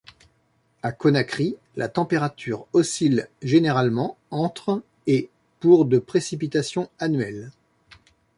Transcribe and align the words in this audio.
À 0.81 0.91
Conakry, 0.93 1.55
la 1.75 1.87
température 1.87 2.65
oscille 2.73 3.27
généralement 3.43 4.17
entre 4.31 4.81
et 5.05 5.29
pour 5.59 5.85
de 5.85 5.99
précipitations 5.99 6.89
annuelles. 6.97 7.51